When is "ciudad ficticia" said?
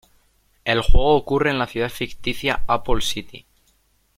1.67-2.63